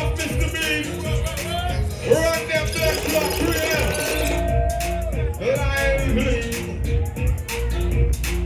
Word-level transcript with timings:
yourself, 0.00 0.18
Mr. 0.18 0.48
Beef. 0.52 0.86
Run 2.10 2.40
them 2.48 2.66
black 2.74 2.96
clock 3.06 3.32
real. 3.48 3.84
Lively. 5.56 6.38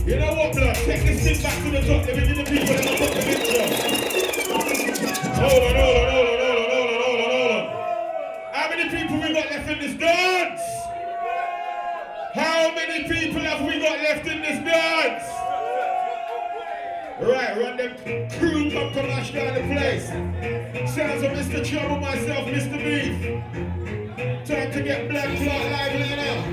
You 0.07 0.17
know 0.21 0.33
what, 0.35 0.51
blood? 0.55 0.75
Take 0.75 1.03
this 1.05 1.23
thing 1.23 1.39
back 1.43 1.57
to 1.63 1.71
the 1.71 1.81
top. 1.81 2.07
Let 2.07 2.17
me 2.17 2.23
give 2.27 2.37
the 2.37 2.45
people 2.45 2.75
in 2.75 2.77
the 2.77 2.83
top 2.85 3.01
of 3.01 3.15
the. 3.15 3.35
Hold 5.35 5.63
on, 5.63 5.75
hold 5.75 5.97
on, 5.97 6.11
hold 6.13 6.29
on, 6.29 6.39
hold 6.41 6.59
on, 6.59 6.69
hold 6.71 6.91
on, 6.91 6.99
hold 7.03 7.21
on, 7.21 7.31
hold 7.31 7.53
on. 7.53 7.65
How 8.53 8.67
many 8.69 8.85
people 8.91 9.17
we 9.17 9.29
got 9.33 9.47
left 9.51 9.69
in 9.69 9.79
this 9.79 9.95
dance? 9.95 10.63
How 12.35 12.75
many 12.75 13.05
people 13.05 13.41
have 13.41 13.61
we 13.67 13.79
got 13.79 13.99
left 14.01 14.27
in 14.27 14.43
this 14.43 14.59
dance? 14.65 15.34
Right, 17.27 17.57
run 17.57 17.79
them 17.79 17.97
crew 18.39 18.71
come 18.71 18.93
to 18.93 19.03
mash 19.03 19.33
down 19.33 19.55
the 19.55 19.63
place. 19.73 20.09
Sounds 20.95 21.23
of 21.23 21.31
Mr. 21.31 21.65
Trouble, 21.65 21.97
myself, 21.99 22.47
Mr. 22.47 22.77
Beef. 22.77 23.17
Time 24.47 24.71
to 24.73 24.83
get 24.83 25.09
black 25.09 25.35
clock 25.39 25.65
lively 25.73 26.17
now. 26.17 26.45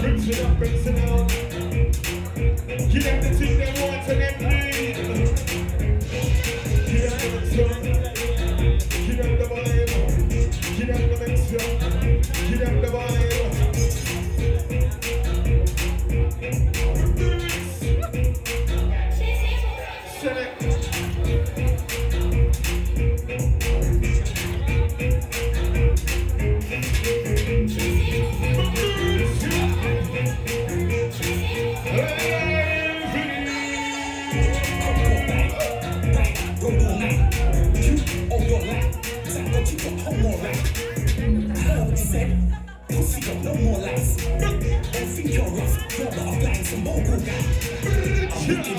Brings 0.00 0.28
it 0.28 0.44
up, 0.44 0.58
brings 0.58 0.84
it 0.84 0.96
down. 0.96 1.28
Give 2.88 3.04
them 3.04 3.22
the 3.22 3.30
thing 3.38 3.58
they 3.58 3.70
want 3.80 4.08
and 4.08 4.20
them 4.20 4.57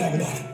Where's 0.10 0.49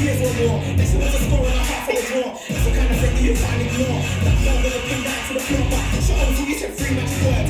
years 0.00 0.20
or 0.24 0.32
more. 0.40 0.58
Then 0.76 0.86
she 0.88 0.96
wants 0.96 1.14
a 1.14 1.20
score 1.20 1.44
and 1.44 1.60
a 1.60 1.64
half 1.64 1.84
the 1.86 2.00
draw. 2.08 2.32
That's 2.32 2.64
the 2.64 2.72
kind 2.72 2.90
of 2.90 2.98
thing 3.00 3.24
you 3.24 3.34
can't 3.36 3.60
ignore. 3.60 4.00
That 4.24 4.36
girl 4.44 4.58
gonna 4.64 4.80
pin 4.88 5.00
down 5.04 5.20
to 5.28 5.32
the 5.34 5.40
you 6.50 6.58
said 6.58 6.74
three 6.74 6.94
match 6.98 7.14
word. 7.22 7.46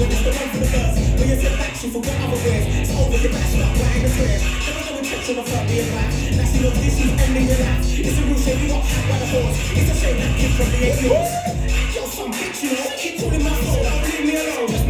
When 0.00 0.08
it's 0.08 0.24
the 0.24 0.32
one 0.32 0.48
for 0.48 0.60
the 0.64 0.70
girls, 0.72 0.96
when 1.20 1.28
you 1.28 1.36
said 1.36 1.52
back, 1.60 1.74
she 1.76 1.92
forgot 1.92 2.16
other 2.24 2.40
words. 2.40 2.64
It's 2.80 2.92
over 2.96 3.18
your 3.20 3.32
back, 3.32 3.44
stop 3.44 3.76
writing 3.76 4.02
the 4.02 4.10
prayers. 4.16 4.42
Never 4.42 4.82
go 4.88 4.92
and 4.96 5.04
touch 5.04 5.28
on 5.28 5.36
the 5.36 5.44
front 5.44 5.68
of 5.68 5.76
your 5.76 5.88
back. 5.92 6.08
Now 6.32 6.46
she 6.48 6.58
this 6.64 6.96
is 6.96 7.12
ending 7.12 7.46
your 7.52 7.60
life. 7.60 7.84
It's 7.92 8.16
a 8.16 8.22
real 8.24 8.40
shame 8.40 8.60
you 8.64 8.68
got 8.72 8.82
hacked 8.88 9.08
by 9.12 9.18
the 9.20 9.28
horse. 9.36 9.58
It's 9.76 9.90
a 9.92 9.96
shame 10.00 10.16
that 10.16 10.32
kid 10.40 10.52
probably 10.56 10.80
ain't 10.80 11.02
yours. 11.04 11.30
Yo, 11.92 12.02
some 12.08 12.32
bitch, 12.32 12.62
you 12.64 12.72
know, 12.72 12.88
keep 12.96 13.20
calling 13.20 13.44
my 13.44 13.52
phone. 13.52 13.84
Don't 13.84 14.00
leave 14.08 14.24
me 14.24 14.34
alone. 14.40 14.81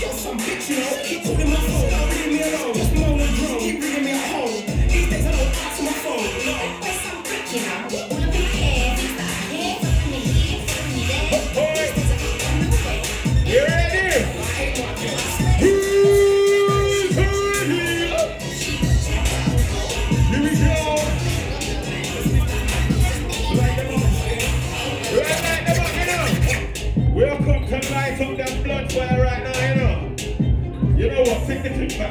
Yo, 0.00 0.08
some 0.12 0.38
bitch, 0.38 0.70
you 0.70 0.80
know, 0.80 1.02
keep 1.04 1.22
calling 1.22 1.50
my 1.50 1.56
phone, 1.56 2.09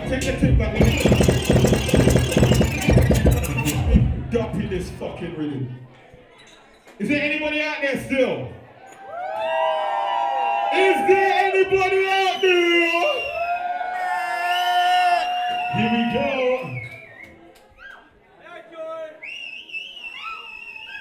Take 0.09 0.21
the 0.21 0.31
tip 0.39 0.57
back. 0.57 0.73
Dumpy 4.31 4.65
this 4.65 4.89
fucking 4.89 5.37
rhythm. 5.37 5.77
Is 6.97 7.09
there 7.09 7.21
anybody 7.21 7.61
out 7.61 7.77
there 7.79 8.03
still? 8.05 8.51
Is 10.73 10.95
there 11.07 11.33
anybody 11.43 12.07
out 12.09 12.41
there? 12.41 12.89
Here 15.75 15.91
we 15.93 16.01
go. 16.11 16.27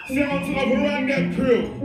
Sounds 0.09 0.49
of 0.51 0.55
a 0.55 0.77
random 0.83 1.35
crew. 1.35 1.78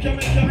Jump, 0.00 0.20
check 0.20 0.49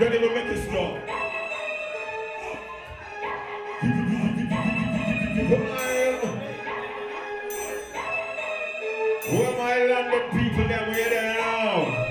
now. 0.00 0.08
Don't 0.08 0.14
even 0.14 0.34
make 0.34 0.46
it 0.46 0.68
stop. 0.68 0.96
Where 9.30 9.56
my 9.58 9.84
London 9.84 10.22
people 10.30 10.68
that 10.68 10.88
we 10.88 10.94
there 10.94 11.34
now? 11.34 12.06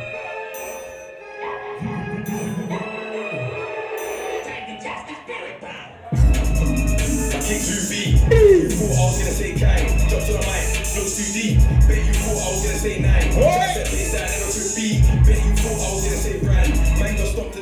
King 7.42 7.62
2B. 7.66 7.94
You 8.30 8.70
thought 8.70 8.98
I 8.98 9.06
was 9.06 9.18
gonna 9.18 9.32
say 9.32 9.54
Kai. 9.54 10.08
Drop 10.10 10.24
to 10.24 10.34
the 10.34 10.38
mic, 10.40 10.96
looks 10.96 11.18
too 11.18 11.34
deep. 11.34 11.58
Bet 11.88 12.06
you 12.06 12.14
thought 12.14 12.38
I 12.38 12.52
was 12.52 12.64
gonna 12.64 12.78
say 12.78 13.00
nine. 13.00 13.28
Oi! 13.34 13.74
Set 13.74 13.86
bass 13.86 14.12
that 14.14 14.30
never 14.30 14.52
could 14.54 14.76
be. 14.76 15.02
Bet 15.26 15.46
you 15.46 15.56
thought 15.56 15.88
I 15.88 15.94
was 15.94 16.04
gonna 16.04 16.18
say 16.18 16.40
brand. 16.40 16.89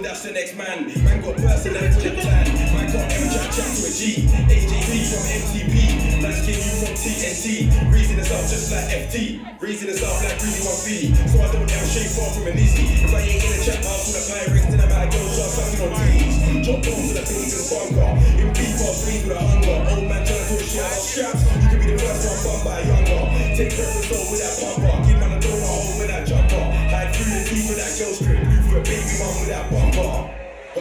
That's 0.07 0.23
the 0.23 0.31
next 0.31 0.55
man. 0.55 0.87
Man 1.03 1.19
got 1.19 1.35
personality 1.35 1.99
to 1.99 2.11
plan. 2.15 2.47
Man 2.71 2.87
can't 2.87 3.11
ever 3.11 3.27
chat 3.27 3.51
chat 3.51 3.67
to 3.75 3.83
a 3.83 3.91
G. 3.91 4.23
AJP 4.47 4.91
from 5.11 5.23
MTP. 5.35 5.75
Last 6.23 6.47
king 6.47 6.63
you 6.63 6.73
from 6.79 6.95
TNT. 6.95 7.67
Reason 7.91 8.15
is 8.15 8.31
up 8.31 8.39
just 8.47 8.71
like 8.71 8.87
FT. 8.87 9.43
Reason 9.59 9.87
is 9.91 9.99
up 9.99 10.15
like 10.23 10.39
Greasy 10.39 10.63
1B. 10.63 11.11
So 11.27 11.43
I 11.43 11.51
don't 11.51 11.67
ever 11.67 11.87
stray 11.91 12.07
far 12.07 12.31
from 12.31 12.47
an 12.47 12.55
easy. 12.55 12.87
If 13.03 13.11
I 13.11 13.19
ain't 13.19 13.43
in 13.43 13.51
a 13.51 13.59
chat 13.59 13.83
house 13.83 14.07
with 14.07 14.15
a 14.15 14.23
pirates, 14.31 14.67
then 14.71 14.79
I'm 14.79 14.91
out 14.95 15.07
of 15.07 15.11
girls 15.11 15.35
just 15.35 15.51
sucking 15.59 15.81
on 15.83 15.91
trees. 15.99 16.35
Drop 16.63 16.79
down 16.87 17.03
to 17.03 17.11
the 17.11 17.23
things 17.27 17.51
in 17.51 17.63
bunker. 17.67 18.11
In 18.39 18.47
people, 18.55 18.91
scream 18.95 19.27
with 19.27 19.35
a 19.35 19.43
hunger. 19.43 19.77
Old 19.91 20.07
man 20.07 20.23
turn 20.23 20.39
to 20.39 20.55
shit 20.63 20.87
out 20.87 21.03
straps. 21.03 21.43
You 21.51 21.67
can 21.67 21.79
be 21.83 21.87
the 21.91 21.99
first 21.99 22.23
one 22.23 22.39
bummed 22.47 22.63
by 22.63 22.79
younger. 22.87 23.21
Take 23.59 23.75
preference 23.75 24.07
over 24.07 24.31
with 24.31 24.39
that 24.39 24.55
bumper. 24.55 25.06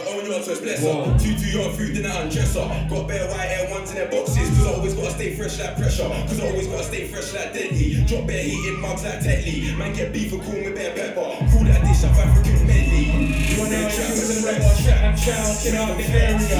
Own 0.07 0.25
yours 0.25 0.47
first, 0.47 0.63
bless 0.63 0.79
her. 0.81 0.87
Whoa. 0.87 1.17
Two 1.19 1.35
to 1.35 1.47
your 1.51 1.67
food, 1.75 1.95
then 1.95 2.07
I 2.07 2.23
undress 2.23 2.55
her. 2.55 2.67
Got 2.87 3.07
bare 3.07 3.27
white 3.27 3.51
hair 3.51 3.67
ones 3.69 3.91
in 3.91 3.95
their 3.99 4.07
boxes. 4.07 4.47
Cause 4.55 4.67
I 4.67 4.73
always 4.73 4.93
gotta 4.93 5.11
stay 5.11 5.35
fresh 5.35 5.59
like 5.59 5.75
pressure. 5.75 6.07
Cause 6.07 6.39
I 6.39 6.47
always 6.47 6.67
gotta 6.67 6.83
stay 6.83 7.07
fresh 7.07 7.33
like 7.33 7.51
deadly. 7.53 8.03
Drop 8.07 8.27
bare 8.27 8.43
heat 8.43 8.63
in 8.71 8.79
mugs 8.79 9.03
like 9.03 9.19
Tetley. 9.19 9.75
Man 9.75 9.93
get 9.93 10.13
beef 10.13 10.31
and 10.31 10.41
cool 10.43 10.63
with 10.63 10.75
bare 10.75 10.95
pepper. 10.95 11.27
Cool 11.51 11.67
that 11.67 11.83
dish 11.83 12.03
of 12.07 12.15
African 12.15 12.63
medley. 12.63 13.11
You 13.51 13.55
wanna 13.59 13.91
trap 13.91 14.11
with 14.15 14.31
the 14.31 14.39
red 14.47 14.63
one 14.63 14.77
trap. 14.79 15.03
I'm 15.03 15.17
shouting 15.19 15.75
out 15.75 15.97
the 15.99 16.07
area. 16.07 16.59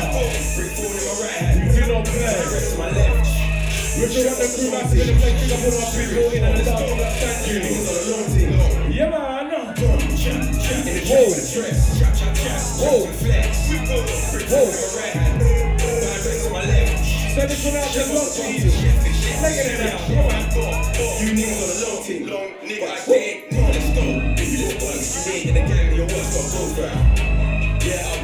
Brick 0.56 0.72
phone 0.76 0.92
in 0.92 1.04
my 1.08 1.14
right 1.24 1.40
hand. 1.40 1.72
You 1.72 1.86
don't 1.88 2.04
play. 2.04 2.36
Rest 2.52 2.76
in 2.76 2.80
my 2.80 2.92
left. 2.92 3.48
Richard 3.98 4.28
up 4.28 4.38
the 4.38 4.46
crew, 4.54 4.70
man, 4.70 4.86
to 4.86 4.94
the 4.94 5.14
place, 5.18 5.42
pick 5.42 5.58
up 5.58 5.74
our 5.74 5.90
people 5.98 6.30
in 6.30 6.44
and 6.44 6.68
out 6.68 6.82
of 6.86 6.98
that 7.00 7.18
thank 7.18 7.48
you. 7.50 7.88
Whoa. 12.78 13.10
Whoa. 14.50 14.70
It 19.48 19.82
out. 19.82 20.02
You 21.18 21.34
niggas 21.34 21.58
on 21.58 21.70
the 21.70 21.78
low 21.86 21.98
team. 22.04 22.22
I. 22.28 23.50
Let's 23.52 23.90
go. 23.94 24.04
You 24.06 24.58
in 25.48 25.54
the 25.56 25.64
your. 25.66 26.94
Yeah, 27.82 28.14
I'm 28.14 28.22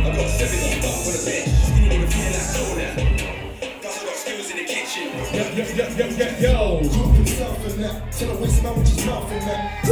I 0.00 0.80
got 0.80 0.96
on 0.96 1.12
the 1.12 1.20
bench. 1.28 1.48
You 1.76 1.88
feel 2.08 2.32
skills 4.16 4.48
in 4.50 4.56
the 4.56 4.64
kitchen. 4.64 5.12
Yo, 5.32 5.44
yo, 5.52 5.64
yo, 5.76 5.84
yo, 5.92 6.06
yo, 6.16 6.26
yo. 6.40 6.80
Yourself 7.18 7.60
in 7.68 7.80
that. 7.82 7.96
Tell 8.12 8.30
a 8.30 8.40
waste 8.40 8.62
man 8.62 8.72
what 8.76 8.88
you're 8.88 9.06
mouthing 9.06 9.44
that. 9.46 9.91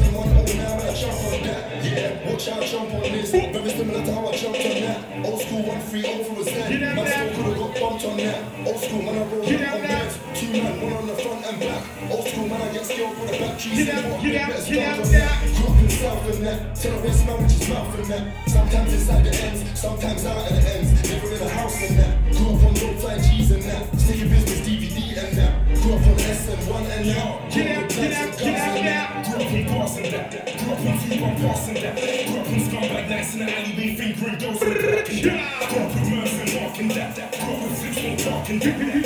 Yeah, 1.01 2.29
watch 2.31 2.47
out, 2.47 2.61
jump 2.63 2.93
on 2.93 3.01
this. 3.01 3.31
Very 3.31 3.69
similar 3.71 4.05
to 4.05 4.13
how 4.13 4.27
I 4.27 4.35
jumped 4.37 4.59
on 4.59 4.81
that. 4.81 5.25
Old 5.25 5.41
school 5.41 5.63
one 5.63 5.81
three 5.81 6.05
over 6.05 6.33
was 6.35 6.45
Get 6.45 6.69
then. 6.69 6.83
up 6.89 6.95
Man, 6.95 7.05
there. 7.05 7.33
still 7.33 7.43
could've 7.43 7.57
got 7.57 7.79
bumped 7.79 8.05
on 8.05 8.17
that. 8.17 8.67
Old 8.67 8.79
school 8.83 9.01
man, 9.01 9.15
I 9.17 9.23
roll 9.25 9.41
up 9.41 9.73
on 9.73 9.81
beds. 9.81 10.19
Two 10.39 10.51
man, 10.51 10.81
one 10.81 10.93
on 10.93 11.07
the 11.07 11.15
front 11.15 11.45
and 11.45 11.59
back. 11.59 11.83
Old 12.11 12.27
school 12.27 12.47
man, 12.47 12.61
I 12.61 12.73
get 12.73 12.85
skilled 12.85 13.17
for 13.17 13.25
the 13.25 13.31
back 13.39 13.57
trees. 13.57 13.85
Get 13.85 13.97
up, 13.97 14.03
and 14.03 14.13
what 14.13 14.21
get 14.21 14.31
they 14.31 14.37
up, 14.37 14.49
better 14.49 14.61
start 14.61 14.99
on 14.99 15.11
that. 15.11 15.80
Himself 16.01 16.33
in 16.33 16.43
that. 16.45 16.75
Till 16.75 16.97
I 16.97 17.01
waste 17.03 17.25
man 17.27 17.43
with 17.43 17.51
his 17.51 17.69
mouth 17.69 17.99
in 17.99 18.07
that. 18.09 18.49
Sometimes 18.49 18.91
inside 18.91 19.23
the 19.23 19.35
ends, 19.37 19.79
sometimes 19.79 20.25
out 20.25 20.37
at 20.37 20.49
the 20.49 20.69
ends. 20.73 21.11
Never 21.11 21.27
in 21.35 21.41
a 21.41 21.49
house 21.49 21.77
in 21.83 21.97
that. 21.97 22.31
Grew 22.33 22.47
up 22.47 22.63
on 22.65 22.73
roadside 22.73 23.21
cheese 23.29 23.51
and 23.51 23.61
that. 23.61 23.99
Sticky 23.99 24.27
business 24.29 24.61
DVD 24.65 24.97
and 25.21 25.37
that. 25.37 25.53
Grew 25.77 25.93
up 25.93 26.01
on 26.01 26.17
SN1 26.17 26.89
and 26.89 27.05
that. 27.05 27.53
Get 27.53 27.77
up, 27.77 27.89
get 27.89 28.17
up, 28.17 28.39
get 28.39 28.57
up, 28.57 28.73
get 28.81 28.97
up. 28.97 29.25
Grew 29.29 29.45
up 29.45 29.53
in 29.53 29.65
passing 29.67 30.09
that. 30.09 30.31
Grew 30.57 30.73
up 30.73 30.79
in 30.79 30.97
few 30.97 31.23
on 31.23 31.35
passing 31.35 31.75
that. 31.75 31.93
Grew 31.93 32.39
up 32.41 32.47
in 32.47 32.59
scumbag 32.65 33.05
nights 33.07 33.33
in 33.35 33.39
the 33.39 33.53
alleyway 33.53 33.95
fingering 33.95 34.39
girls 34.39 34.61
in 34.63 34.71
and 34.71 34.81
that. 34.81 35.05
Grew 35.05 35.81
up 35.81 35.93
with 35.93 36.09
Merce 36.09 36.33
and 36.41 36.65
walking 36.65 36.87
that. 36.97 37.13
Grew 37.13 37.53
up 37.53 37.61
with 37.61 37.77
six 37.77 37.93
more 38.01 38.17
talking 38.17 38.57
that. 38.57 39.00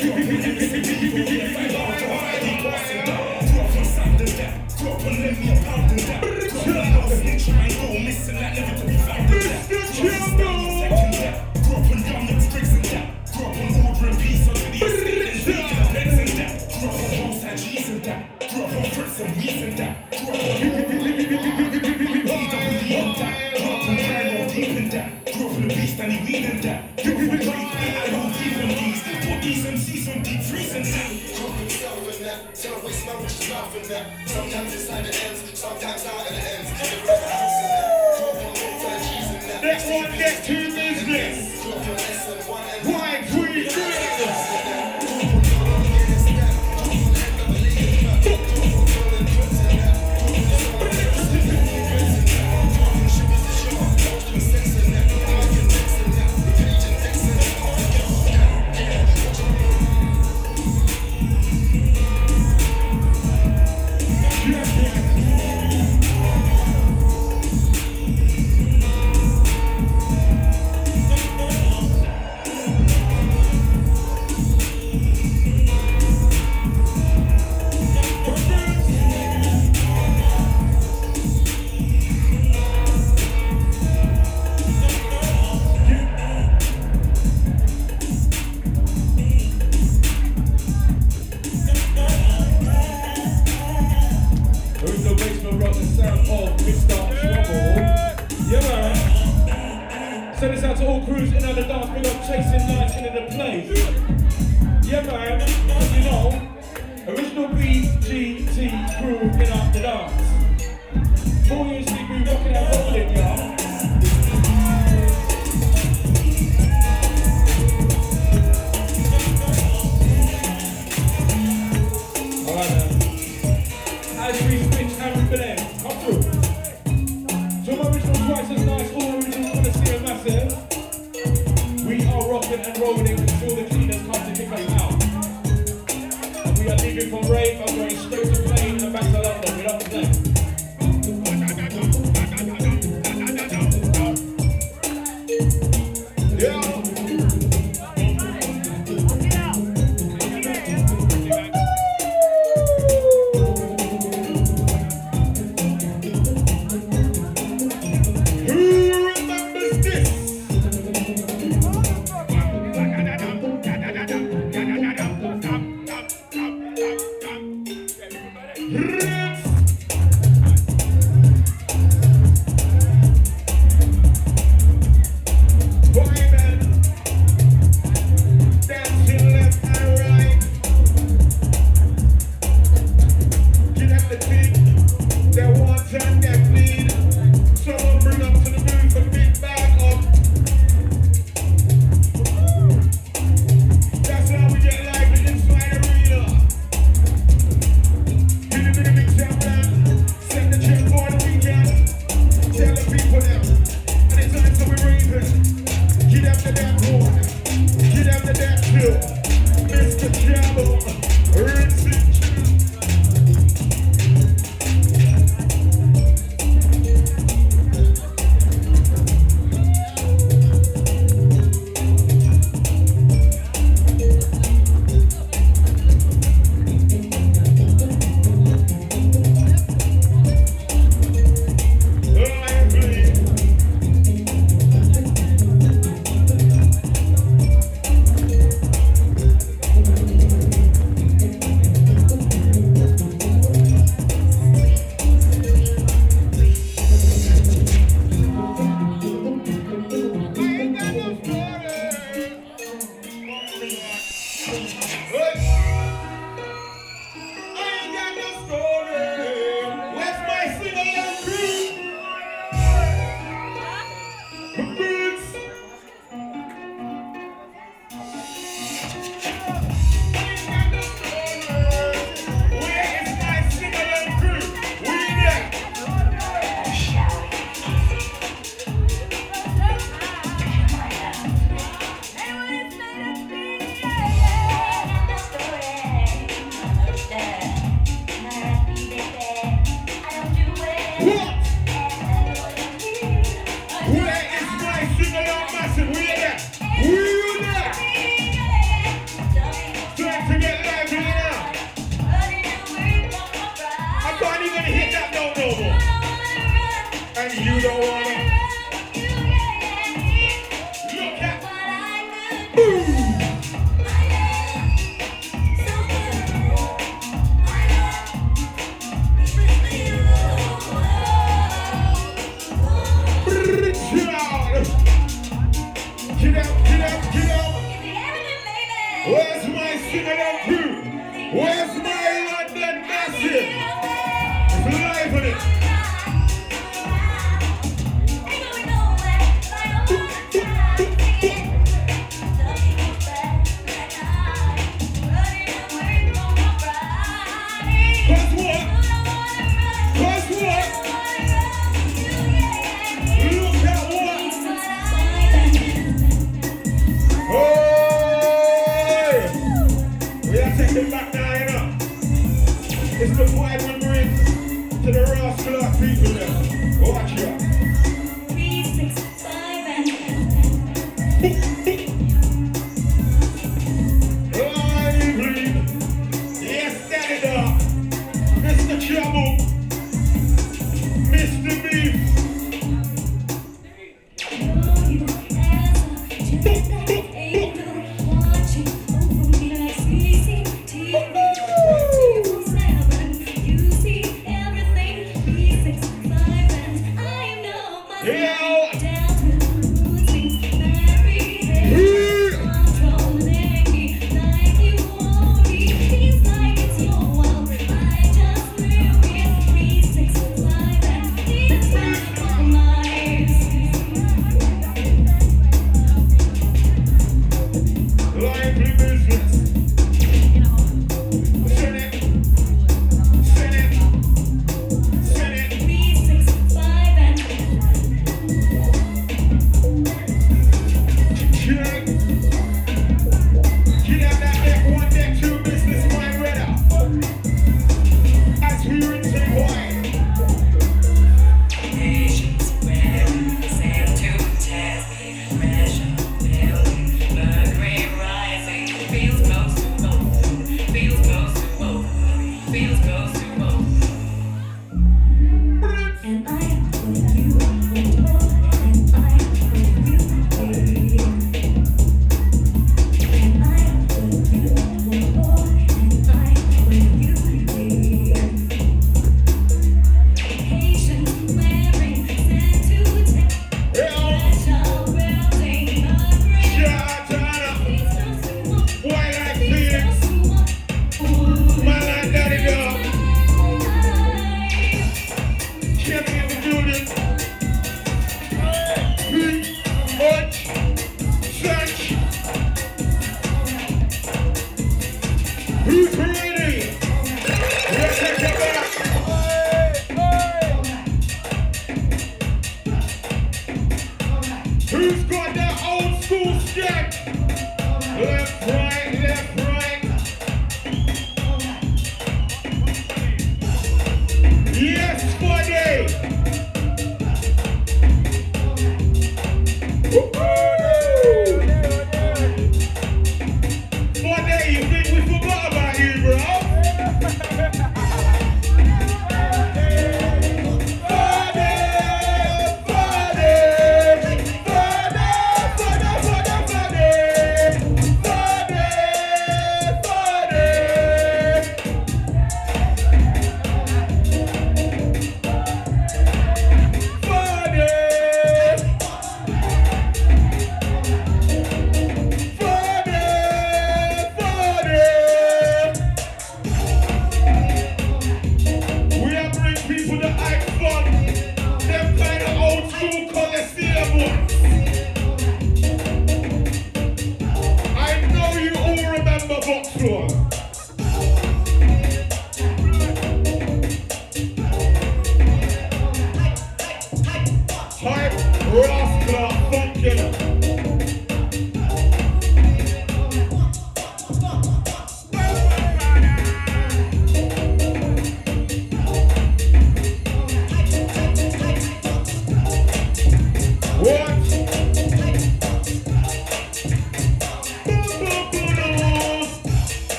Yes, 514.54 515.02
buddy. 515.20 515.66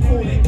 call 0.00 0.18
it. 0.18 0.47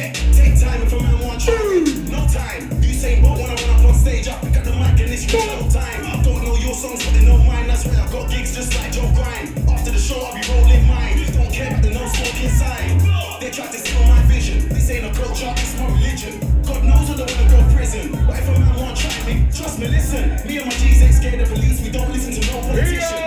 jet. 0.00 0.14
Take 0.32 0.56
time 0.60 0.82
if 0.82 0.92
a 0.92 1.00
man 1.00 1.18
wants 1.20 1.46
No 1.46 2.20
time. 2.32 2.62
Usain 2.80 3.22
Bolt 3.22 3.38
when 3.38 3.50
I 3.50 3.54
run 3.54 3.70
up 3.76 3.84
on 3.84 3.94
stage, 3.94 4.28
I 4.28 4.34
pick 4.40 4.56
up 4.56 4.64
the 4.64 4.72
mic 4.72 5.00
and 5.00 5.12
it's 5.12 5.26
real 5.32 5.68
time. 5.68 6.00
I 6.06 6.22
don't 6.22 6.42
know 6.44 6.56
your 6.56 6.74
songs, 6.74 7.04
but 7.04 7.12
they 7.14 7.24
know 7.24 7.38
mine. 7.38 7.66
That's 7.66 7.84
why 7.84 7.96
I 8.00 8.06
got 8.10 8.30
gigs 8.30 8.54
just 8.54 8.74
like 8.76 8.92
Joe 8.92 9.08
Grime. 9.14 9.48
After 9.68 9.90
the 9.90 9.98
show, 9.98 10.20
I'll 10.20 10.34
be 10.34 10.42
rolling 10.48 10.86
mine. 10.86 11.16
Don't 11.32 11.52
care 11.52 11.68
about 11.68 11.82
the 11.82 11.90
no 11.90 12.04
smoking 12.08 12.50
sign. 12.50 12.98
They 13.40 13.50
try 13.50 13.66
to 13.66 13.78
steal 13.78 14.04
my 14.06 14.22
vision. 14.24 14.68
This 14.68 14.90
ain't 14.90 15.04
a 15.04 15.12
culture, 15.12 15.52
it's 15.56 15.76
my 15.78 15.86
religion. 15.86 16.40
God 16.64 16.84
knows 16.84 17.10
I 17.10 17.16
don't 17.20 17.30
wanna 17.30 17.50
go 17.50 17.60
prison. 17.74 18.12
But 18.26 18.38
if 18.40 18.48
a 18.48 18.52
man 18.58 18.76
won't 18.80 18.96
try 18.96 19.16
me, 19.26 19.48
trust 19.52 19.78
me, 19.78 19.88
listen. 19.88 20.24
Me 20.46 20.58
and 20.58 20.66
my 20.66 20.74
G's 20.80 21.02
ain't 21.02 21.14
scared 21.14 21.40
of 21.40 21.48
police. 21.48 21.80
We 21.80 21.90
don't 21.90 22.10
listen 22.10 22.32
to 22.32 22.42
no 22.52 22.60
politician. 22.60 23.18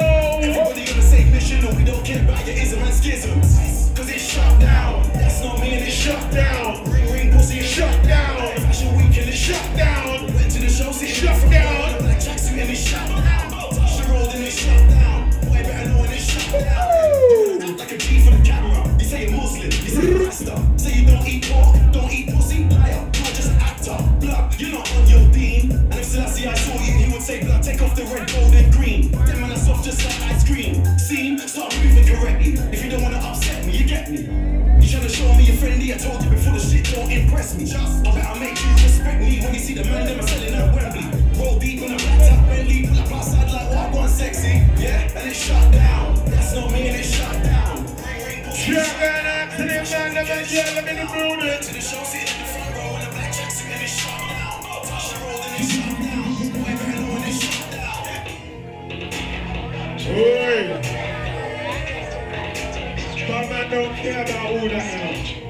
Everybody 0.42 0.82
on 0.90 0.98
the 0.98 1.08
same 1.14 1.32
mission, 1.32 1.66
and 1.66 1.78
we 1.78 1.84
don't 1.84 2.04
care 2.06 2.24
about 2.24 2.46
your 2.48 2.56
ism 2.58 2.80
and 2.80 2.94
schisms. 2.94 3.92
Cause 3.96 4.10
it's 4.10 4.26
shut 4.26 4.60
down 4.60 5.13
on 5.46 5.60
me 5.60 5.74
and 5.74 5.86
it's 5.88 5.96
shut 5.96 6.32
down. 6.32 6.84
Ring 6.90 7.12
ring 7.12 7.32
pussy 7.32 7.60
is 7.60 7.66
shut 7.66 7.92
down. 8.04 8.56
Fashion 8.58 8.96
week 8.98 9.18
and 9.18 9.30
it's 9.30 9.38
shut 9.38 9.78
down. 9.78 10.34
Went 10.34 10.52
to 10.52 10.60
the 10.60 10.70
shows, 10.70 11.02
it's 11.02 11.12
shut 11.12 11.40
down. 11.52 12.00
Black 12.00 12.20
tracksuit 12.20 12.58
and 12.62 12.70
it's 12.70 12.80
shut 12.80 13.08
down. 13.08 13.52
Touch 13.52 13.98
the 13.98 14.12
road 14.12 14.30
and 14.34 14.44
it's 14.44 14.56
shut 14.56 14.90
down. 14.90 15.30
Way 15.52 15.64
better 15.64 15.90
know 15.90 16.02
when 16.02 16.12
it's 16.12 16.24
shut 16.24 16.52
down. 16.52 17.62
Act 17.62 17.80
like 17.80 17.92
a 17.92 17.98
G 17.98 18.20
for 18.22 18.32
the 18.36 18.44
camera. 18.44 18.84
You 19.00 19.06
say 19.06 19.28
you're 19.28 19.38
Muslim, 19.38 19.66
you 19.66 19.72
say 19.72 20.08
you're 20.10 20.26
pastor. 20.26 20.58
Say 20.78 21.00
you 21.00 21.08
don't 21.08 21.28
eat 21.28 21.46
pork, 21.50 21.76
don't 21.92 22.12
eat 22.12 22.34
pussy, 22.34 22.64
liar. 22.70 23.04
You're 23.14 23.36
just 23.36 23.52
an 23.52 23.58
actor. 23.60 23.98
Blood, 24.20 24.60
you're 24.60 24.72
not 24.72 24.90
on 24.96 25.08
your 25.08 25.30
team. 25.34 25.72
And 25.72 25.94
if 25.94 26.06
Selassie 26.06 26.48
I 26.48 26.54
saw 26.56 26.74
you, 26.74 26.94
he 26.94 27.12
would 27.12 27.22
say, 27.22 27.44
blood, 27.44 27.64
take 27.64 27.82
off 27.82 27.96
the 27.96 28.06
red, 28.06 28.32
gold, 28.32 28.54
and 28.54 28.72
green. 28.74 29.12
Them 29.12 29.42
man 29.42 29.52
are 29.52 29.58
soft 29.58 29.84
just 29.84 30.04
like 30.06 30.32
I 30.32 30.33
friendly. 35.64 35.94
I 35.94 35.98
told 35.98 36.22
you 36.24 36.30
before 36.30 36.54
the 36.54 36.60
shit 36.60 36.84
don't 36.92 37.10
impress 37.10 37.56
me. 37.58 37.64
Just 37.66 38.06
I 38.06 38.12
better 38.12 38.40
make 38.40 38.60
you 38.60 38.72
respect 38.84 39.20
me 39.22 39.40
when 39.40 39.54
you 39.54 39.60
see 39.60 39.74
the 39.74 39.84
man 39.86 40.06
them 40.06 40.20
are 40.20 40.28
selling 40.28 40.54
at 40.54 40.76
Wembley. 40.76 41.06
Roll 41.40 41.58
deep 41.60 41.82
in 41.82 41.94
a 41.94 41.98
black 41.98 42.20
top 42.28 42.46
Bentley, 42.48 42.88
pull 42.88 43.00
up 43.00 43.12
outside 43.12 43.48
like 43.48 43.68
what 43.72 43.78
I 43.78 43.96
want 43.96 44.12
sexy. 44.12 44.60
Yeah, 44.84 45.18
and 45.18 45.30
it's 45.32 45.40
shut 45.40 45.72
down. 45.72 46.16
That's 46.28 46.54
not 46.54 46.72
me 46.72 46.88
and 46.90 46.98
it's 47.00 47.16
shut 47.16 47.44
down. 47.44 47.88
Yeah, 48.68 48.84
man, 49.00 49.26
I'm 49.26 49.50
to 49.56 49.64
the 49.64 49.68
man, 49.68 50.10
the 50.14 50.24
man, 50.24 50.44
you. 50.52 50.64
let 50.76 50.84
me 50.84 50.94
the 51.00 51.08
building. 51.12 51.62
To 51.64 51.72
the 51.74 51.82
show, 51.82 52.04
sit 52.04 52.28
in 52.28 52.38
the 52.44 52.48
front 52.52 52.76
row 52.76 52.92
in 52.98 53.08
a 53.08 53.10
black 53.16 53.32
tracksuit 53.32 53.72
and 53.72 53.82
it 53.82 53.88
shut 53.88 54.20
down. 54.20 54.56
Tasha 54.88 55.16
rolled 55.24 55.44
and 55.48 55.56
it's 55.60 55.72
shut 55.72 55.96
down. 56.04 56.28
Went 56.64 56.80
back 56.80 56.96
and 56.96 57.24
it's 57.28 57.40
shut 57.40 57.68
down. 57.72 58.04
Oi! 60.12 61.04
My 63.30 63.42
man 63.48 63.66
don't 63.72 63.96
care 63.96 64.24
about 64.24 64.46
all 64.52 64.70
that 64.70 64.84
hell. 64.84 65.43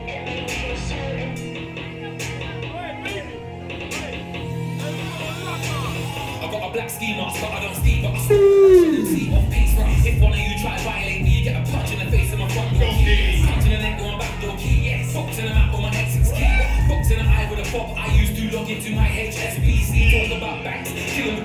Mask, 7.12 7.42
but 7.42 7.52
I 7.52 7.60
don't 7.60 7.76
ski, 7.76 8.02
but 8.02 8.16
I 8.16 8.20
see 8.20 9.34
off 9.36 9.52
pace 9.52 9.76
right. 9.76 10.00
If 10.06 10.22
one 10.22 10.32
of 10.32 10.40
you 10.40 10.56
try 10.64 10.78
to 10.78 10.84
violate 10.84 11.22
me, 11.24 11.30
you 11.30 11.44
get 11.44 11.60
a 11.60 11.64
punch 11.70 11.92
in 11.92 12.00
the 12.00 12.10
face 12.10 12.32
of 12.32 12.40
my 12.40 12.48
front 12.48 12.72
door 12.80 12.90
key. 12.96 13.44
Punch 13.44 13.66
in 13.66 13.72
the 13.72 13.84
neck 13.84 14.00
with 14.00 14.08
my 14.08 14.18
back 14.20 14.42
door 14.42 14.56
key, 14.58 14.88
yes. 14.88 15.14
Box 15.14 15.38
in 15.38 15.46
the 15.46 15.54
mouth 15.54 15.72
with 15.76 15.82
my 15.84 15.92
X6 15.92 16.32
key. 16.32 16.88
Box 16.88 17.12
in 17.12 17.20
the 17.20 17.26
eye 17.28 17.48
with 17.52 17.60
a 17.60 17.66
fob. 17.68 17.98
I 17.98 18.08
used 18.16 18.36
to 18.40 18.44
log 18.56 18.70
into 18.70 18.96
my 18.96 19.08
HSBC. 19.08 20.30
Talk 20.30 20.38
about 20.38 20.64
banks, 20.64 20.83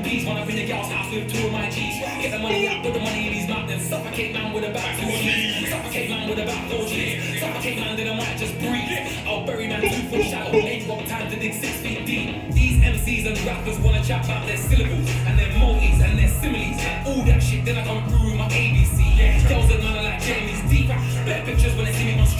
bees. 0.08 0.26
When 0.26 0.36
I'm 0.36 0.48
in 0.48 0.56
the 0.56 0.66
girl's 0.66 0.90
house 0.90 1.12
with 1.12 1.32
two 1.32 1.46
of 1.46 1.52
my 1.52 1.68
G's. 1.70 2.00
Get 2.00 2.30
the 2.32 2.38
money 2.38 2.66
out, 2.68 2.82
put 2.82 2.94
the 2.94 3.00
money 3.00 3.28
in 3.28 3.32
these 3.32 3.48
mountains. 3.48 3.82
Suffocate 3.88 4.32
man 4.32 4.52
with 4.52 4.64
about 4.64 4.98
two 4.98 5.06
G's. 5.06 5.68
Suffocate 5.68 6.08
man 6.10 6.28
with 6.28 6.38
a 6.38 6.44
about 6.44 6.70
four 6.70 6.84
G's. 6.86 7.40
Suffocate 7.40 7.78
man, 7.78 7.96
then 7.96 8.08
I 8.08 8.16
might 8.16 8.36
just 8.38 8.54
breathe. 8.58 9.28
I'll 9.28 9.44
bury 9.44 9.68
man 9.68 9.82
two 9.82 10.08
foot 10.08 10.24
shallow. 10.24 10.52
Ain't 10.52 10.88
got 10.88 11.06
time 11.06 11.30
to 11.30 11.36
dig 11.38 11.52
six 11.52 11.76
feet 11.80 12.06
deep. 12.06 12.52
These 12.52 12.80
MCs 12.82 13.26
and 13.28 13.38
rappers 13.44 13.78
wanna 13.80 14.02
chat 14.02 14.24
about 14.24 14.46
their 14.46 14.56
syllables 14.56 15.08
and 15.26 15.38
their 15.38 15.52
multis 15.58 16.00
and 16.00 16.18
their 16.18 16.32
similes 16.40 16.80
and 16.80 17.06
all 17.06 17.24
that 17.24 17.42
shit. 17.42 17.64
Then 17.64 17.76
I 17.76 17.84
come 17.84 18.08
through 18.08 18.26
with 18.30 18.36
my 18.36 18.48
ABC. 18.48 18.98
Yeah, 19.16 19.48
girls 19.48 19.70
are 19.70 19.78
none 19.78 19.96
of 19.98 20.04
like 20.04 20.20
Jamie's 20.22 20.62
deep. 20.70 20.88
Better 20.88 21.44
pictures 21.44 21.74
when 21.76 21.84
they 21.84 21.92
see 21.92 22.04
me 22.04 22.20
on 22.20 22.26
street. 22.26 22.37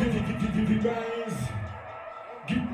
Get, 0.00 0.12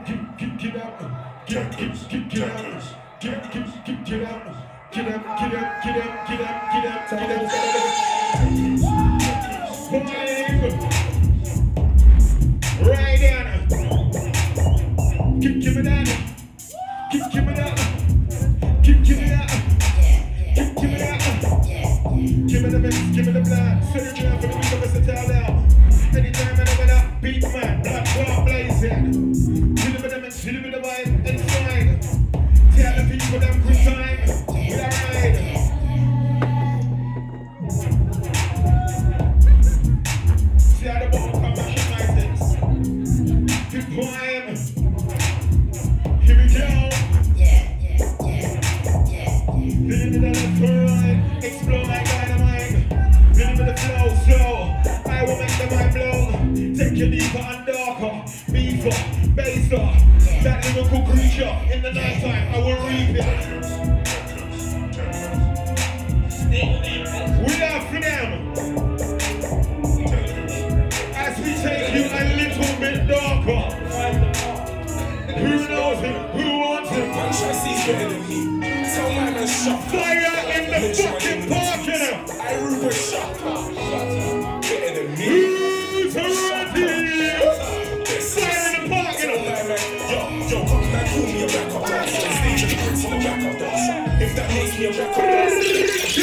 get, 0.07 0.39
get, 0.39 0.59
get 0.59 0.77
up. 0.77 1.01
Get, 1.47 1.79
get, 1.79 2.09
get, 2.09 2.29
get 2.29 2.43
up. 2.43 2.83
Get, 3.21 3.53
get, 3.53 3.85
get, 3.85 4.05
get 4.05 4.23
up. 4.23 4.67
Get 4.93 5.09
up, 5.09 5.25
get 5.39 5.55
up, 5.55 5.83
get 5.83 5.99
up, 5.99 6.29
get 10.81 10.96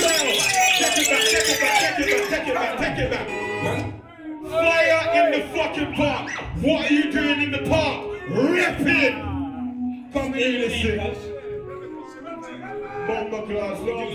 take 0.01 0.97
it 0.97 1.09
back, 1.09 1.23
take 1.23 1.49
it 1.49 1.59
back, 1.61 1.95
take 1.97 2.07
it 2.07 2.29
back, 2.29 2.29
take 2.29 2.47
it 2.47 2.55
back, 2.55 2.77
take 2.79 2.97
it 2.97 3.09
back. 3.11 3.27
Fire 4.49 5.25
in 5.25 5.31
the 5.31 5.47
fucking 5.55 5.93
park. 5.93 6.31
What 6.61 6.89
are 6.89 6.93
you 6.93 7.11
doing 7.11 7.41
in 7.43 7.51
the 7.51 7.69
park? 7.69 8.07
Ripping. 8.29 10.09
Come 10.13 10.33
here, 10.33 10.67
listen. 10.67 10.97
Bomber 13.07 13.45
class, 13.45 13.79
love, 13.81 14.13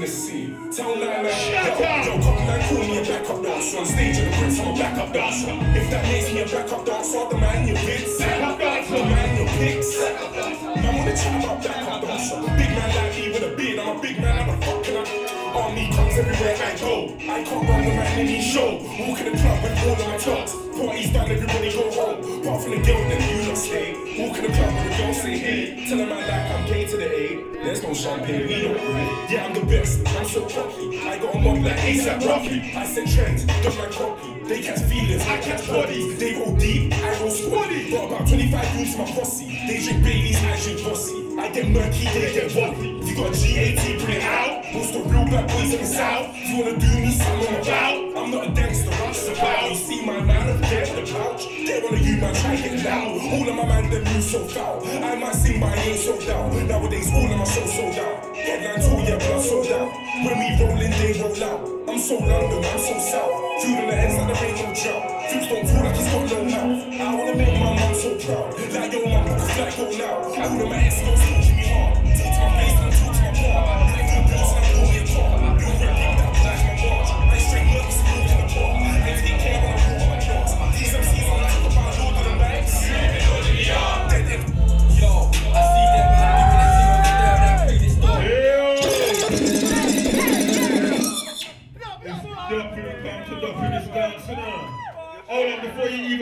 Best 0.00 0.30
in 0.30 0.54
the 0.54 0.56
scene. 0.56 0.72
Tell 0.72 0.96
nine 0.96 1.22
man, 1.24 1.32
Shut 1.32 1.78
yo, 1.78 1.84
up. 1.84 2.06
yo, 2.06 2.12
come 2.22 2.46
man, 2.46 2.68
call 2.68 2.78
me 2.78 2.98
a 2.98 3.04
backup 3.04 3.42
dancer. 3.42 3.78
On 3.78 3.86
stage 3.86 4.18
of 4.18 4.24
the 4.24 4.30
Brits, 4.30 4.60
I'm 4.60 4.74
a 4.74 4.78
backup 4.78 5.12
dancer. 5.12 5.50
If 5.76 5.90
that 5.90 6.04
makes 6.04 6.32
me 6.32 6.40
a 6.40 6.46
backup 6.46 6.86
dancer, 6.86 7.28
the 7.28 7.36
man 7.36 7.68
you 7.68 7.74
pics. 7.74 8.18
Backup 8.18 8.58
dancer. 8.58 8.94
The 8.96 9.04
man 9.04 9.36
you 9.36 9.46
pics. 9.58 10.00
Man 10.00 10.96
wanna 10.96 11.16
chat 11.16 11.44
about 11.44 11.62
backup 11.62 12.02
dancer. 12.02 12.40
Big 12.40 12.70
man 12.70 12.96
like 12.96 13.14
me 13.16 13.28
with 13.32 13.52
a 13.52 13.56
beard, 13.56 13.78
I'm 13.78 13.98
a 13.98 14.00
big 14.00 14.20
man, 14.20 14.38
I'm 14.38 14.48
a 14.48 14.64
fucking 14.64 15.19
Army 15.54 15.90
comes 15.92 16.16
everywhere 16.16 16.56
I 16.62 16.78
go. 16.78 17.14
I 17.18 17.42
can't 17.42 17.68
run 17.68 17.82
the 17.82 17.90
man 17.90 18.18
any 18.18 18.40
show. 18.40 18.78
Walk 18.98 19.20
in 19.20 19.32
the 19.32 19.38
club 19.38 19.62
with 19.62 19.82
all 19.82 19.92
of 19.92 19.98
my 19.98 20.18
thugs. 20.18 20.54
Parties 20.78 21.12
done, 21.12 21.30
everybody 21.30 21.72
go 21.72 21.90
home. 21.90 22.42
Apart 22.42 22.62
from 22.62 22.70
the 22.70 22.76
girl, 22.78 23.02
then 23.08 23.20
you 23.28 23.48
not 23.48 23.56
stay. 23.56 23.92
Walk 24.18 24.38
in 24.38 24.44
the 24.44 24.56
club 24.56 24.74
with 24.74 24.90
the 24.90 25.02
girl, 25.02 25.14
say 25.14 25.38
hey. 25.38 25.86
Tell 25.88 26.00
a 26.00 26.06
man 26.06 26.22
like 26.28 26.50
I'm 26.50 26.66
gay 26.66 26.86
to 26.86 26.96
the 26.96 27.06
A. 27.06 27.50
There's 27.64 27.82
no 27.82 27.92
champagne, 27.92 28.46
we 28.46 28.62
don't 28.62 28.78
pray. 28.78 29.34
Yeah, 29.34 29.46
I'm 29.46 29.54
the 29.54 29.66
best, 29.66 30.06
I'm 30.06 30.24
so 30.24 30.48
cocky. 30.48 30.98
I 31.00 31.18
got 31.18 31.34
a 31.34 31.38
mob 31.38 31.62
like 31.64 31.76
ASAP 31.76 32.26
Rocky. 32.26 32.72
I 32.74 32.86
set 32.86 33.08
trends, 33.08 33.44
just 33.44 33.78
like 33.78 33.90
copy. 33.90 34.40
They 34.44 34.62
catch 34.62 34.80
feelings, 34.82 35.22
I 35.26 35.38
catch 35.38 35.66
bodies. 35.68 36.18
They 36.18 36.34
roll 36.34 36.56
deep, 36.56 36.92
I 36.94 37.20
roll 37.20 37.30
squaddy. 37.30 37.90
Got 37.90 38.06
about 38.06 38.28
25 38.28 38.76
dudes 38.76 38.96
my 38.96 39.04
posse. 39.04 39.46
They 39.66 39.78
drink 39.82 40.02
Baileys, 40.04 40.42
I 40.42 40.60
drink 40.62 40.84
Bossy. 40.84 41.38
I 41.38 41.48
get 41.50 41.68
murky, 41.68 42.04
they 42.04 42.32
get 42.32 42.54
wobbly. 42.54 42.88
You 43.06 43.14
got 43.16 43.32
G18, 43.32 44.04
bring 44.04 44.16
it 44.16 44.22
out. 44.22 44.59
Most 44.72 44.92
the 44.92 45.00
real 45.00 45.24
bad 45.26 45.50
boys 45.50 45.74
in 45.74 45.80
the 45.80 45.86
south. 45.86 46.30
You 46.36 46.62
wanna 46.62 46.78
do 46.78 46.86
me 46.86 47.10
something 47.10 47.54
about, 47.58 48.16
I'm 48.16 48.30
not 48.30 48.46
a 48.46 48.50
gangster, 48.50 48.90
I'm 49.02 49.12
just. 49.12 49.26
You 49.26 49.74
see 49.74 50.06
my 50.06 50.20
man 50.20 50.46
up 50.48 50.60
there 50.70 50.86
the 50.86 51.10
pouch. 51.10 51.46
They 51.46 51.80
wanna 51.82 51.98
use 51.98 52.20
my 52.22 52.30
get 52.30 52.84
loud. 52.84 53.18
All 53.18 53.48
of 53.50 53.56
my 53.56 53.66
man, 53.66 53.90
them 53.90 54.04
move 54.04 54.22
so 54.22 54.46
foul. 54.46 54.86
I 54.86 55.16
might 55.16 55.34
sing 55.34 55.58
my 55.58 55.74
name 55.74 55.96
so 55.96 56.14
down. 56.20 56.68
Nowadays, 56.68 57.10
all 57.12 57.32
of 57.32 57.38
my 57.38 57.44
shows 57.44 57.72
sold 57.74 57.98
out. 57.98 58.36
Headline 58.36 58.80
tour, 58.80 59.00
yeah, 59.02 59.18
blood 59.18 59.42
sold 59.42 59.66
out. 59.74 59.90
When 60.22 60.38
we 60.38 60.48
roll 60.62 60.80
in, 60.80 60.90
they 61.02 61.18
roll 61.18 61.44
out. 61.50 61.90
I'm 61.90 61.98
so 61.98 62.14
London, 62.18 62.64
I'm 62.64 62.78
so 62.78 62.94
south. 62.98 63.34
Food 63.62 63.74
on 63.74 63.86
the 63.90 63.94
ends 63.94 64.14
like 64.18 64.38
there 64.38 64.50
ain't 64.50 64.58
no 64.58 64.70
drought. 64.70 65.04
Foods 65.30 65.46
don't 65.50 65.66
feel 65.66 65.82
like 65.82 65.96
he's 65.98 66.10
got 66.14 66.30
no 66.30 66.44
mouth. 66.46 66.78
I 66.94 67.14
wanna 67.18 67.34
make 67.34 67.58
my 67.58 67.74
mom 67.74 67.94
so 67.94 68.14
proud. 68.22 68.54
Like 68.54 68.92
your 68.92 69.02
mum, 69.08 69.26
like 69.34 69.76
go 69.76 69.90
now. 69.98 70.14
All 70.30 70.62
of 70.62 70.68
my 70.70 70.78
ex 70.78 71.00
talk 71.02 71.18
to 71.18 71.52
me 71.58 71.66
hard. 71.66 71.94
Talk 72.06 72.30
to 72.30 72.40
my 72.40 72.50
face 72.54 72.78
and 72.78 72.92
talk 72.94 73.14
to 73.14 73.22
my 73.22 73.34
car. 73.34 73.89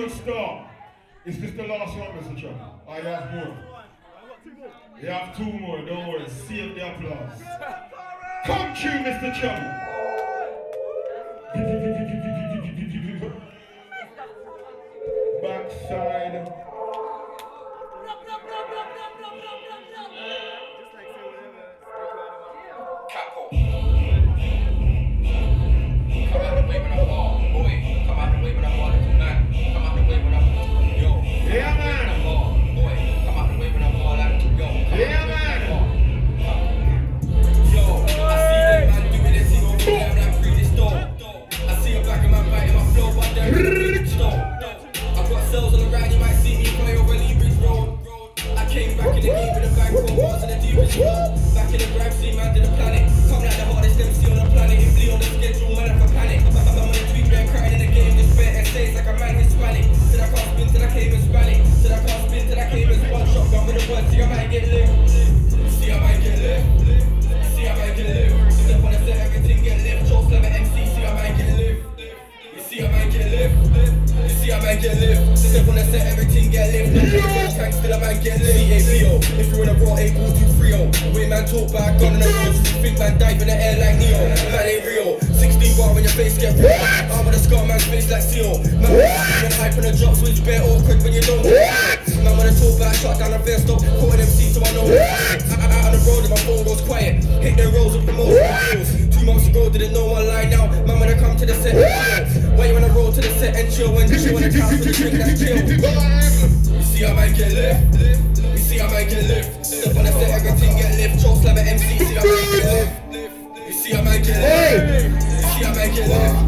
Is 0.08 1.38
this 1.38 1.50
the 1.50 1.64
last 1.64 1.94
one, 1.98 2.08
Mr. 2.16 2.40
Trump? 2.40 2.56
I 2.88 3.00
have 3.00 3.34
more. 3.34 3.56
You 4.98 5.08
have 5.08 5.36
two 5.36 5.44
more, 5.44 5.84
don't 5.84 6.08
worry. 6.08 6.26
Save 6.26 6.76
the 6.76 6.94
applause. 6.94 7.42
Come 8.46 8.74
true, 8.74 8.90
Mr. 8.90 9.38
Trump. 9.38 9.62
Backside. 15.42 16.67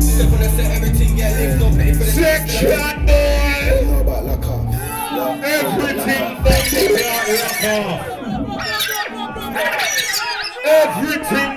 Step 0.01 0.33
on 0.33 0.39
the 0.39 0.49
set, 0.51 0.71
everything 0.71 1.17
get 1.17 1.39
lift. 1.39 1.59
No 1.61 1.71
pay 1.77 1.93
for 1.93 2.05
the 2.05 2.11
Section 2.11 2.71
boy. 2.71 2.77
know 3.85 4.01
about 4.01 4.25
Everything 5.45 6.25
fucking 6.43 6.95
off. 7.05 8.09
Everything. 10.65 11.51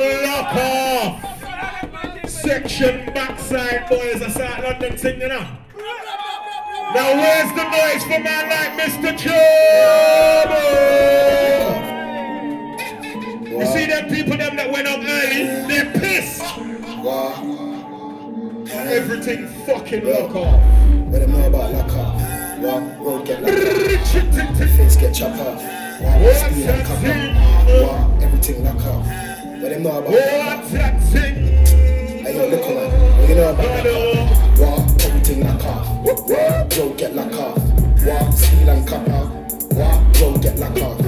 Section 2.27 3.13
backside 3.13 3.87
boys. 3.89 4.21
I 4.21 4.27
saw 4.29 4.61
London 4.61 4.97
thing, 4.97 5.21
you 5.21 5.29
know. 5.29 5.47
Now 6.93 7.15
where's 7.15 7.51
the 7.53 7.63
noise 7.63 8.03
for 8.03 8.19
man 8.19 8.49
like 8.49 8.73
Mr. 8.79 9.17
Trouble? 9.17 9.53
You 13.49 13.65
see 13.65 13.85
them 13.85 14.09
people 14.09 14.37
them 14.37 14.55
that 14.57 14.69
went 14.71 14.87
up 14.87 14.99
early, 14.99 15.43
they're 15.67 15.91
pissed. 15.93 16.43
What? 17.01 17.62
Everything 18.85 19.47
fucking 19.65 20.05
lock 20.05 20.35
off. 20.35 20.61
What 21.07 21.21
them 21.21 21.31
know 21.31 21.47
about 21.47 21.71
lock 21.73 21.93
off? 21.93 22.21
What? 22.59 22.81
Road 22.99 23.25
get 23.25 23.41
locked 23.41 23.55
off. 23.55 24.57
Face 24.57 24.95
get 24.97 25.13
chopped 25.15 25.39
off. 25.39 25.61
What? 26.01 26.35
Speed 26.35 26.69
and 26.69 26.87
thing? 26.87 27.35
What? 27.83 28.23
Everything 28.23 28.63
lock 28.63 28.85
off. 28.85 29.07
What 29.61 29.69
them 29.69 29.83
know 29.83 29.97
about 29.99 30.11
lock 30.11 30.59
What's 30.59 30.71
that 30.71 31.01
thing? 31.03 31.35
Hey 32.23 32.35
yo, 32.35 32.49
look 32.49 32.61
man. 32.61 33.19
What 33.19 33.29
you 33.29 33.35
know 33.35 33.49
about 33.51 33.85
lock 33.85 33.95
off? 33.95 34.59
What? 34.59 35.05
Everything 35.05 35.43
lock 35.45 35.65
off. 35.65 35.87
What? 36.03 36.77
Road 36.77 36.97
get 36.97 37.15
locked 37.15 37.35
off. 37.35 37.57
What? 38.03 38.33
Speed 38.33 38.67
and 38.67 38.89
off. 39.09 39.31
What? 39.71 40.21
Road 40.21 40.41
get 40.41 40.59
locked 40.59 40.81
off. 40.81 40.99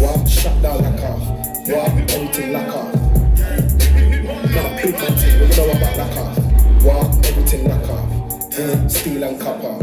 What? 0.00 0.28
Shut 0.28 0.62
down 0.62 0.82
lock 0.82 1.02
off. 1.02 1.28
What? 1.68 1.90
Everything 1.90 2.52
lock 2.52 2.76
off. 2.76 2.94
Not 4.54 4.82
big 4.82 4.94
man 4.94 5.40
what 5.40 5.48
you 5.48 5.56
know 5.56 5.70
about 5.72 5.93
steel 8.54 9.24
and 9.24 9.40
copper. 9.40 9.74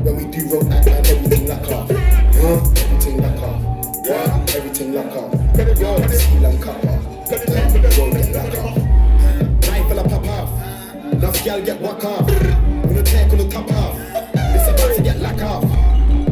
When 0.00 0.16
we 0.16 0.24
do 0.32 0.48
road 0.48 0.72
act 0.72 0.86
man, 0.86 1.06
everything 1.06 1.48
lock. 1.48 1.60
Mm, 1.60 2.78
everything 2.82 3.20
lock. 3.20 3.60
What? 4.08 4.56
Everything 4.56 4.94
lock 4.94 5.16
off. 5.16 5.34
What? 5.34 6.10
Steel 6.10 6.46
and 6.46 6.62
copper. 6.62 6.98
Mm, 7.28 7.98
road 7.98 8.14
get 8.14 9.96
lock 9.96 9.98
a 9.98 10.08
pop 10.08 10.28
off. 10.28 11.44
Gal 11.44 11.60
get 11.62 11.80
whack 11.82 12.04
off. 12.04 12.26
When 12.26 12.96
you 12.96 13.02
take 13.02 13.30
on 13.32 13.38
the 13.38 13.48
top 13.50 13.70
off. 13.70 13.98
It's 14.34 14.68
about 14.68 14.96
to 14.96 15.02
get 15.02 15.18
lock 15.20 15.42
off. 15.42 15.64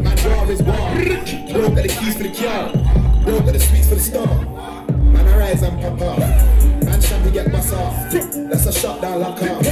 My 0.02 0.14
draw 0.14 0.48
is 0.48 0.62
war. 0.62 0.74
Don't 1.52 1.74
got 1.74 1.82
the 1.82 1.88
keys 1.88 2.16
for 2.16 2.22
the 2.22 2.32
car. 2.32 2.72
Don't 3.26 3.44
got 3.44 3.52
the 3.52 3.60
sweets 3.60 3.88
for 3.90 3.94
the 3.94 4.00
star. 4.00 4.26
Man, 4.88 5.28
I 5.28 5.36
rise 5.36 5.62
and 5.62 5.78
pop 5.82 6.00
off. 6.00 6.18
Man, 6.82 7.00
shanty 7.02 7.30
get 7.30 7.52
bust 7.52 7.74
off. 7.74 8.10
That's 8.10 8.64
a 8.64 8.72
shot 8.72 9.02
down 9.02 9.20
lock 9.20 9.42
off. 9.42 9.67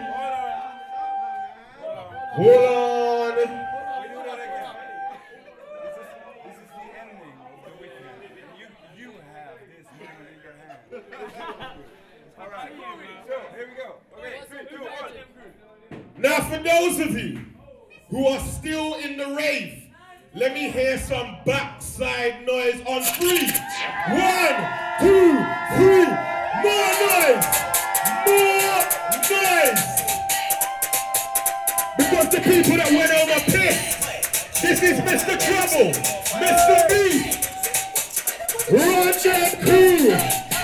Hold 2.36 2.66
on. 2.66 3.38
We 3.38 4.08
do 4.08 4.20
that 4.26 4.40
again. 4.40 4.76
This 6.44 6.56
is, 6.56 6.68
the 6.70 6.84
ending 7.00 7.36
of 7.40 7.60
the 7.64 7.72
weekend. 7.82 8.20
You, 8.60 8.68
you 8.98 9.10
have 9.34 9.56
this 9.72 9.88
moment 9.94 10.28
in 10.34 10.40
your 10.44 10.56
hand. 10.60 10.80
All 12.40 12.50
right. 12.50 12.72
So, 13.28 13.36
here 13.56 13.68
we 13.70 13.76
go. 13.76 13.90
Okay, 14.20 14.38
three, 14.50 14.66
two, 14.70 14.84
one. 14.84 15.12
Now, 16.18 16.38
for 16.42 16.58
those 16.62 17.00
of 17.00 17.18
you 17.18 17.42
who 18.10 18.28
are 18.28 18.40
still 18.40 18.96
in 18.96 19.18
the 19.18 19.28
rave, 19.36 19.84
let 20.36 20.54
me 20.54 20.70
hear 20.72 20.98
some 21.00 21.38
backside 21.46 22.46
noise 22.46 22.82
on 22.86 23.02
three. 23.16 23.50
One, 24.10 24.56
two, 25.00 25.32
three. 25.34 25.37
More 26.68 26.94
noise. 27.00 27.48
More 28.28 28.84
noise. 29.32 29.84
Because 31.98 32.28
the 32.30 32.42
people 32.44 32.76
that 32.76 32.92
went 32.92 33.12
over 33.20 33.40
pissed. 33.52 34.62
This 34.62 34.84
is 34.84 35.00
Mr. 35.00 35.40
Trouble. 35.40 35.94
Mr. 36.44 36.78
B. 36.90 36.92
Roger 38.70 39.42
Cool. 39.64 40.12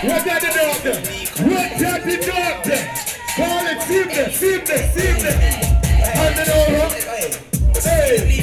What 0.04 0.26
that 0.26 0.42
the 0.42 0.52
doctor? 0.60 0.96
What 1.48 1.70
that 1.80 2.04
the 2.04 2.18
doctor? 2.26 2.80
Call 3.38 3.66
it 3.66 3.80
Simba, 3.88 4.30
Simba, 4.30 4.78
Simba. 4.92 5.32
Hand 6.04 6.40
it 6.40 6.50
over. 6.50 6.88
Hey. 7.80 8.43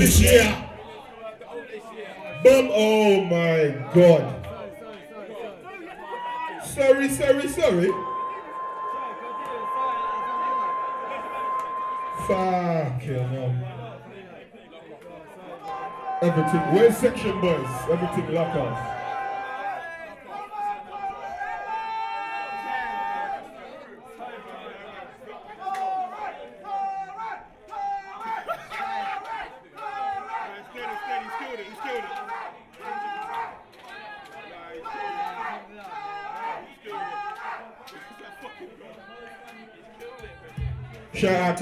this 0.00 0.18
year. 0.18 0.70
Boom. 2.42 2.70
Oh 2.72 3.20
my 3.20 3.68
God. 3.92 4.46
Sorry, 6.64 7.08
sorry, 7.10 7.48
sorry. 7.48 7.90
Fuck 12.26 13.04
you 13.04 13.14
know. 13.14 13.54
Everything. 16.22 16.74
Where's 16.74 16.96
section 16.96 17.38
boys? 17.42 17.68
Everything 17.90 18.34
lock 18.34 18.56
off. 18.56 18.89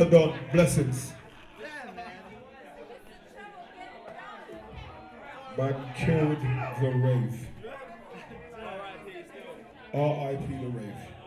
Don. 0.05 0.39
Blessings. 0.53 1.13
Man 5.57 5.93
killed 5.97 6.41
the 6.81 6.91
rave. 6.99 7.49
R.I.P. 9.93 10.55
the 10.55 10.69
rave. 10.69 11.18